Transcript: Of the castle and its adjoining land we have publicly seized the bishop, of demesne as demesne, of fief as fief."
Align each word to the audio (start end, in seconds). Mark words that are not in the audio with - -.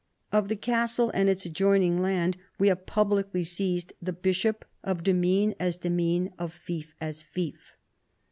Of 0.31 0.47
the 0.47 0.55
castle 0.55 1.11
and 1.13 1.29
its 1.29 1.45
adjoining 1.45 2.01
land 2.01 2.35
we 2.57 2.69
have 2.69 2.87
publicly 2.87 3.43
seized 3.43 3.93
the 4.01 4.11
bishop, 4.11 4.65
of 4.83 5.03
demesne 5.03 5.53
as 5.59 5.77
demesne, 5.77 6.31
of 6.39 6.53
fief 6.55 6.95
as 6.99 7.21
fief." 7.21 7.73